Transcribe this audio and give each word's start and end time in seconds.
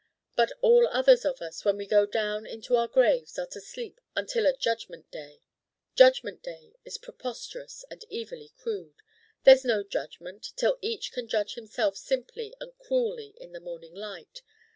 But 0.35 0.51
all 0.61 0.87
others 0.87 1.25
of 1.25 1.43
us 1.43 1.63
when 1.63 1.77
we 1.77 1.85
go 1.85 2.07
down 2.07 2.47
into 2.47 2.75
our 2.75 2.87
graves 2.87 3.37
are 3.37 3.45
to 3.45 3.61
sleep 3.61 4.01
until 4.15 4.47
a 4.47 4.57
Judgment 4.57 5.11
Day. 5.11 5.43
'Judgment 5.93 6.41
Day' 6.41 6.73
is 6.83 6.97
preposterous 6.97 7.85
and 7.91 8.03
evilly 8.11 8.49
crude: 8.57 9.03
there's 9.43 9.63
no 9.63 9.83
judgment 9.83 10.53
till 10.55 10.79
each 10.81 11.11
can 11.11 11.27
judge 11.27 11.53
himself 11.53 11.97
simply 11.97 12.51
and 12.59 12.75
cruelly 12.79 13.35
in 13.37 13.51
the 13.51 13.59
morning 13.59 13.93
light. 13.93 14.41